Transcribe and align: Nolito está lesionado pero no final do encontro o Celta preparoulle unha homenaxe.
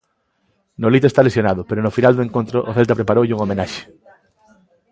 Nolito 0.81 1.05
está 1.09 1.21
lesionado 1.23 1.61
pero 1.69 1.79
no 1.81 1.95
final 1.97 2.13
do 2.15 2.25
encontro 2.27 2.57
o 2.69 2.75
Celta 2.77 2.97
preparoulle 2.99 3.35
unha 3.35 3.45
homenaxe. 3.45 3.81